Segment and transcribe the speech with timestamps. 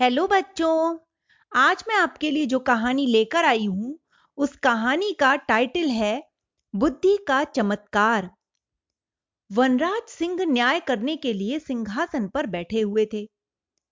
[0.00, 0.98] Hello बच्चों,
[1.56, 3.98] आज मैं आपके लिए जो कहानी लेकर आई हूँ,
[4.36, 6.22] उस कहानी का टाइटल है,
[6.74, 8.30] बुद्धि का चमत्कार।
[9.52, 13.28] वनराज सिंह न्याय करने के लिए सिंहासन पर बैठे हुए थे।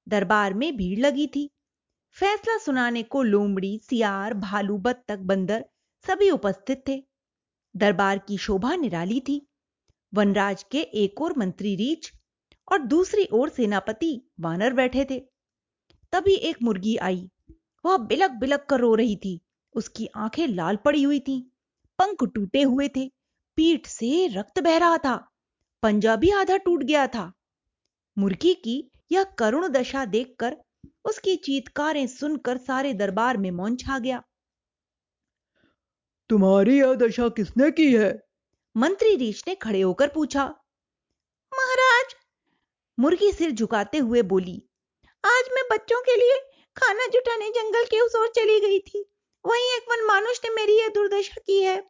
[0.09, 1.51] दरबार में भीड़ लगी थी।
[2.16, 5.64] फैसला सुनाने को लोमड़ी, सियार, भालू, बत्तख, बंदर
[6.04, 7.02] सभी उपस्थित थे।
[7.77, 9.48] दरबार की शोभा निराली थी।
[10.14, 12.12] वनराज के एक और मंत्री रीच
[12.72, 15.38] और दूसरी ओर सेनापति वानर बैठे थे।
[16.12, 17.30] तभी एक मुर्गी आई।
[17.85, 19.40] वह बिलक बिलक कर रो रही थी।
[19.75, 21.43] उसकी आँखें लाल पड़ी हुई थीं,
[21.99, 23.08] पंख टूटे हुए थे।
[23.57, 25.16] पीठ से रक्त बह रहा था।
[25.82, 27.32] पंजा भी आधा टूट गया था।
[28.18, 30.57] मुर्गी की यह करुण दशा देखकर
[31.04, 34.22] उसकी चीतकारें सुनकर सारे दरबार में मौन छा गया।
[36.30, 38.20] तुम्हारी यह दशा किसने की है?
[38.77, 40.44] मंत्री रीछ ने खड़े होकर पूछा
[41.55, 42.14] महाराज?
[42.98, 44.67] मुर्गी सिर झुकाते हुए बोली
[45.28, 46.39] आज मैं बच्चों के लिए
[46.77, 49.00] खाना जुटाने जंगल के उस ओर चली गई थी।
[49.45, 51.80] वहीं एक वन मानुष ने मेरी यह दुर्दशा की है।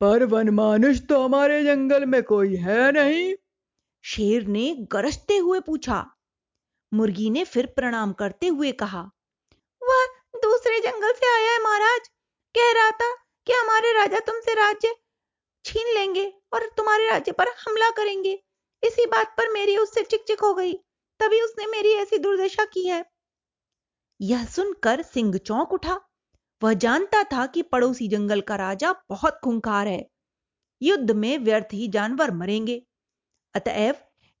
[0.00, 3.34] पर वन मानुष तो हमारे जंगल में कोई है नहीं।
[4.04, 6.04] शेर ने गरजते हुए पूछा।
[6.92, 9.02] मुर्गी ने फिर प्रणाम करते हुए कहा
[9.82, 12.08] वह दूसरे जंगल से आया है महाराज।
[12.54, 13.12] कह रहा था
[13.46, 14.94] कि हमारे राजा तुमसे राज्य
[15.64, 18.32] छीन लेंगे और तुम्हारे राज्य पर हमला करेंगे।
[18.82, 20.72] इसी बात पर मेरी उससे चिक हो गई।
[21.22, 23.04] तभी उसने मेरी ऐसी दुर्दशा की है।
[24.20, 26.00] यह सुनकर सिंह चौंक उठा।
[26.62, 30.10] वह जानता था कि पड़ोसी जंगल का राजा बहुत खुंखार है।
[30.82, 32.86] युद्ध में व्यर्थ ही जानवर मरेंगे।
[33.54, 33.94] अतएव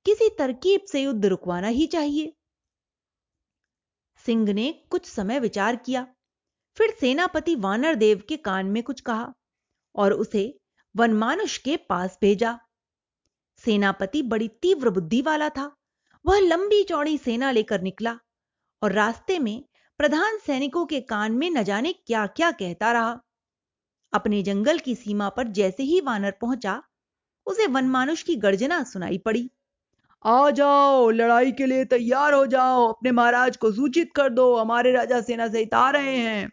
[0.04, 2.36] किसी तरकीब से युद्ध रुकवाना ही चाहिए।
[4.26, 6.14] सिंह ने कुछ समय विचार किया।
[6.76, 9.34] फिर सेनापति वानर देव के कान में कुछ कहा
[9.94, 10.60] और उसे
[10.96, 12.58] वनमानुष के पास भेजा।
[13.56, 15.76] सेनापति बड़ी तीव्र बुद्धि वाला था।
[16.26, 18.18] वह लंबी चौड़ी सेना लेकर निकला
[18.82, 19.64] और रास्ते में
[19.98, 23.20] प्रधान सैनिकों के कान में न जाने क्या क्या कहता रहा।
[24.12, 26.82] अपने जंगल की सीमा पर जैसे ही वानर पहुँचा,
[27.46, 29.50] उसे वनमानुष की गर्जना सुनाई पड़ी।
[30.24, 34.92] आ जाओ, लड़ाई के लिए तैयार हो जाओ। अपने महाराज को सूचित कर दो, हमारे
[34.92, 36.52] राजा सेना से आ रहे हैं।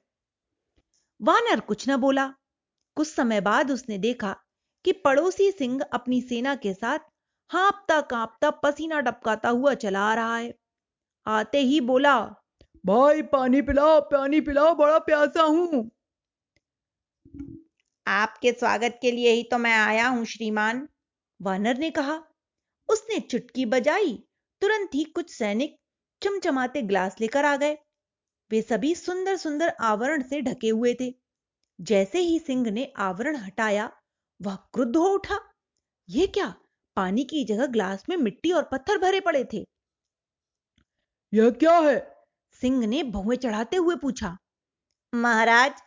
[1.21, 2.33] वानर कुछ न बोला।
[2.95, 4.35] कुछ समय बाद उसने देखा
[4.85, 6.99] कि पड़ोसी सिंह अपनी सेना के साथ
[7.51, 10.53] हाँपता कांपता पसीना डपकाता हुआ चला आ रहा है।
[11.27, 12.19] आते ही बोला
[12.85, 15.89] भाई पानी पिलाओ पानी पिलाओ बड़ा प्यासा हूँ।
[18.07, 20.87] आपके स्वागत के लिए ही तो मैं आया हूँ श्रीमान
[21.39, 22.21] वानर ने कहा।
[22.89, 24.13] उसने चुटकी बजाई
[24.61, 25.75] तुरंत ही कुछ सैनिक
[26.21, 27.77] चमचमाते ग्लास लेकर आ गए।
[28.51, 31.13] वे सभी सुंदर सुंदर आवरण से ढके हुए थे।
[31.79, 33.91] जैसे ही सिंह ने आवरण हटाया
[34.39, 35.39] वह क्रुद्ध हो उठा।
[36.09, 36.53] यह क्या?
[36.99, 39.65] पानी की जगह ग्लास में मिट्टी और पत्थर भरे पड़े थे।
[41.33, 41.99] यह क्या है?
[42.61, 44.37] सिंह ने भुए चढ़ाते हुए पूछा
[45.13, 45.81] महाराज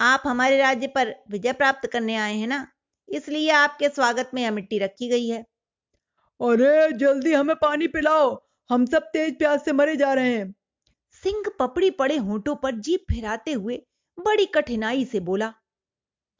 [0.00, 2.66] आप हमारे राज्य पर विजय प्राप्त करने आए हैं ना?
[3.08, 5.40] इसलिए आपके स्वागत में यह मिट्टी रखी गई है।
[6.40, 8.28] अरे जल्दी हमें पानी पिलाओ।
[8.70, 10.54] हम सब तेज प्यास से मरे जा रहे हैं।
[11.22, 13.82] सिंह पपड़ी पड़े होठों पर जीप फिराते हुए
[14.18, 15.52] बड़ी कठिनाई से बोला।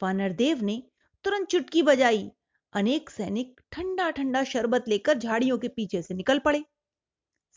[0.01, 0.81] वानरदेव ने
[1.25, 2.29] तुरंत चुटकी बजाई।
[2.73, 6.63] अनेक सैनिक ठंडा ठंडा शरबत लेकर झाड़ियों के पीछे से निकल पड़े।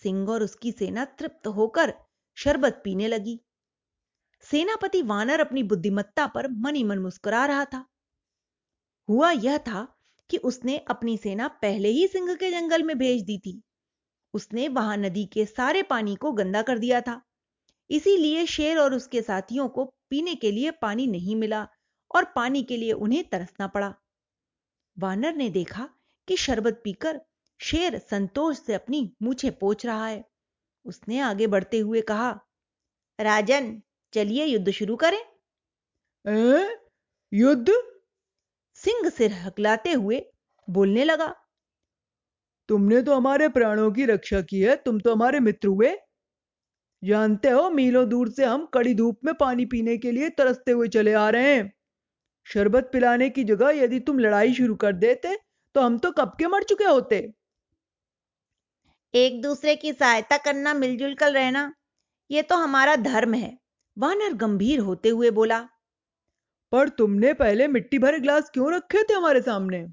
[0.02, 1.94] सिंह और उसकी सेना तृप्त होकर
[2.36, 3.40] शरबत पीने लगी।
[4.42, 7.84] सेनापति वानर अपनी बुद्धिमत्ता पर मनी मन मुस्कुरा रहा था।
[9.08, 9.86] हुआ यह था
[10.30, 13.62] कि उसने अपनी सेना पहले ही सिंह के जंगल में भेज दी थी।
[14.34, 17.20] उसने वहाँ नदी के सारे पानी को गंदा कर दिया था।
[17.90, 21.68] इसीलिए शेर और उसके साथियों को पीने के लिए पानी नहीं मिला
[22.14, 23.94] और पानी के लिए उन्हें तरसना पड़ा।
[24.96, 25.88] वानर ने देखा
[26.28, 27.20] कि शरबत पीकर
[27.60, 30.24] शेर संतोष से अपनी मूछे पोछ रहा है।
[30.86, 32.30] उसने आगे बढ़ते हुए कहा,
[33.18, 33.80] राजन,
[34.12, 35.22] चलिए युद्ध शुरू करें।
[36.24, 36.76] ए?
[37.32, 37.72] युद्ध?
[38.76, 40.20] सिंह सिर हकलाते हुए
[40.68, 41.34] बोलने लगा,
[42.68, 45.94] तुमने तो हमारे प्राणों की रक्षा की है, तुम तो हमारे मित्र हुए।
[47.02, 50.88] जानते हो, मीलों दूर से हम कड़ी धूप में पानी पीने के लिए तरसते हुए
[50.88, 51.72] चले आ रहे हैं।
[52.46, 55.36] शरबत पिलाने की जगह यदि तुम लड़ाई शुरू कर देते
[55.74, 57.20] तो हम तो कब के मर चुके होते?
[59.14, 61.72] एक दूसरे की सहायता करना मिलजुल कर रहना
[62.30, 63.56] यह तो हमारा धर्म है
[63.96, 65.58] वानर गंभीर होते हुए बोला।
[66.72, 69.86] पर तुमने पहले मिट्टी भरे ग्लास क्यों रखे थे हमारे सामने?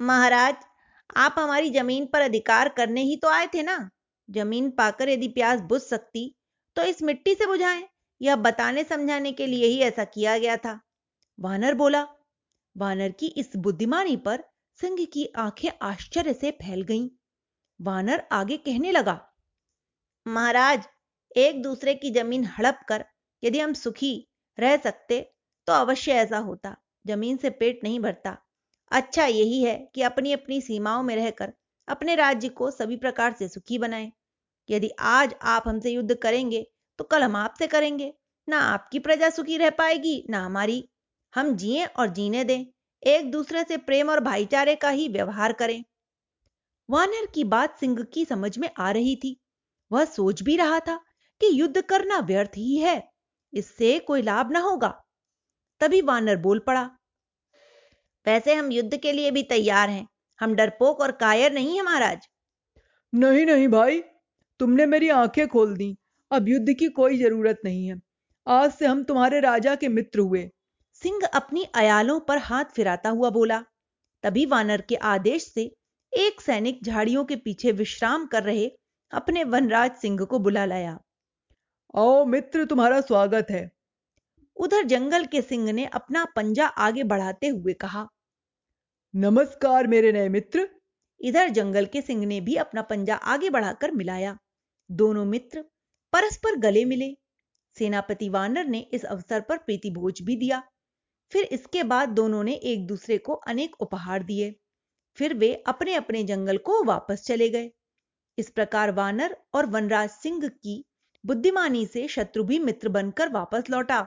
[0.00, 0.54] महाराज
[1.16, 3.78] आप हमारी ज़मीन पर अधिकार करने ही तो आए थे ना?
[4.28, 6.24] ज़मीन पाकर यदि प्यास बुझ सकती
[6.76, 7.86] तो इस मिट्टी से बुझाएँ
[8.20, 10.80] यह बताने समझाने के लिए ही ऐसा किया गया था।
[11.42, 12.02] वानर बोला,
[12.76, 14.42] वानर की इस बुद्धिमानी पर
[14.78, 17.08] सिंह की आँखें आश्चर्य से फैल गईं।
[17.80, 19.14] वानर आगे कहने लगा,
[20.26, 20.86] महाराज,
[21.36, 23.04] एक दूसरे की ज़मीन हड़प कर
[23.42, 24.12] यदि हम सुखी
[24.58, 25.20] रह सकते
[25.68, 28.36] तो अवश्य ऐसा होता, ज़मीन से पेट नहीं भरता।
[28.90, 31.52] अच्छा यही है कि अपनी अपनी सीमाओं में रहकर
[31.88, 34.10] अपने राज्य को सभी प्रकार से सुखी बनाए।
[34.68, 36.66] यदि आज आप हमसे युद्ध करेंगे
[36.98, 38.12] तो कल हम आपसे करेंगे।
[38.48, 40.88] ना आपकी प्रजा सुखी रह पाएगी, ना हमारी।
[41.34, 42.66] हम जिए और जीने दें,
[43.02, 45.82] एक दूसरे से प्रेम और भाईचारे का ही व्यवहार करें।
[46.88, 49.36] वानर की बात सिंह की समझ में आ रही थी।
[49.90, 50.96] वह सोच भी रहा था
[51.40, 53.02] कि युद्ध करना व्यर्थ ही है,
[53.52, 54.88] इससे कोई लाभ ना होगा।
[55.80, 56.82] तभी वानर बोल पड़ा,
[58.26, 60.06] वैसे हम युद्ध के लिए भी तैयार हैं,
[60.40, 62.28] हम डरपोक और कायर नहीं है महाराज।
[63.12, 64.00] नहीं नहीं भाई,
[64.60, 65.96] तुमने मेरी आँखें खोल दी,
[66.30, 68.00] अब युद्ध की कोई ज़रूरत नहीं है।
[68.46, 70.48] आज से हम तुम्हारे राजा के मित्र हुए
[71.02, 73.60] सिंह अपनी अयालों पर हाथ फिराता हुआ बोला
[74.24, 75.62] तभी वानर के आदेश से
[76.12, 78.70] एक सैनिक झाड़ियों के पीछे विश्राम कर रहे
[79.12, 80.98] अपने वनराज सिंह को बुला लाया।
[81.94, 83.70] आओ मित्र तुम्हारा स्वागत है।
[84.56, 88.06] उधर जंगल के सिंह ने अपना पंजा आगे बढ़ाते हुए कहा
[89.14, 90.68] नमस्कार मेरे नए मित्र।
[91.20, 94.36] इधर जंगल के सिंह ने भी अपना पंजा आगे बढ़ाकर मिलाया।
[94.90, 95.64] दोनों मित्र
[96.12, 97.14] परस्पर गले मिले।
[97.76, 100.62] सेनापति वानर ने इस अवसर पर प्रीति भोज भी दिया।
[101.32, 104.54] फिर इसके बाद दोनों ने एक दूसरे को अनेक उपहार दिए।
[105.18, 107.70] फिर वे अपने अपने जंगल को वापस चले गए।
[108.38, 110.84] इस प्रकार वानर और वनराज सिंह की
[111.24, 114.06] बुद्धिमानी से शत्रु भी मित्र बनकर वापस लौटा।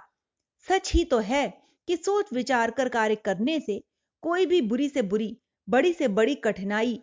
[0.68, 1.48] सच ही तो है
[1.88, 3.84] कि सोच विचार कर कार्य करने से
[4.24, 5.38] कोई भी बुरी से बुरी,
[5.68, 7.00] बड़ी से बड़ी कठिनाई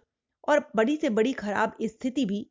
[0.48, 2.46] और बड़ी से बड़ी खराब स्थिति भी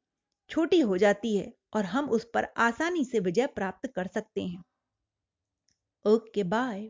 [0.50, 4.64] छोटी हो जाती है और हम उस पर आसानी से विजय प्राप्त कर सकते हैं।
[6.06, 6.90] Okay, bye.